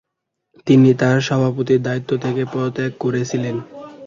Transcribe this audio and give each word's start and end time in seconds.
তিনি 0.67 0.89
তার 0.93 1.17
সভাপতির 1.21 1.79
দায়িত্ব 1.81 2.11
থেকে 2.23 2.41
পদত্যাগ 2.45 2.91
করেছিলেন। 2.99 3.55